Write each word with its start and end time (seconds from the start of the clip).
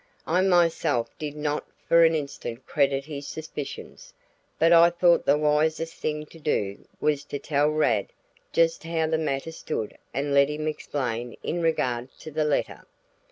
I 0.25 0.41
myself 0.41 1.15
did 1.19 1.35
not 1.35 1.63
for 1.87 2.03
an 2.03 2.15
instant 2.15 2.65
credit 2.65 3.05
his 3.05 3.27
suspicions, 3.27 4.15
but 4.57 4.73
I 4.73 4.89
thought 4.89 5.27
the 5.27 5.37
wisest 5.37 5.93
thing 5.93 6.25
to 6.25 6.39
do 6.39 6.87
was 6.99 7.23
to 7.25 7.37
tell 7.37 7.69
Rad 7.69 8.07
just 8.51 8.83
how 8.83 9.05
the 9.05 9.19
matter 9.19 9.51
stood 9.51 9.95
and 10.11 10.33
let 10.33 10.49
him 10.49 10.67
explain 10.67 11.37
in 11.43 11.61
regard 11.61 12.09
to 12.21 12.31
the 12.31 12.45
letter. 12.45 12.87